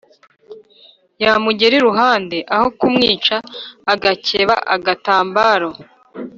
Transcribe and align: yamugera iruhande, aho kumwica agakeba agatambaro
yamugera 1.23 1.73
iruhande, 1.79 2.37
aho 2.55 2.67
kumwica 2.79 3.35
agakeba 3.93 4.55
agatambaro 4.75 5.69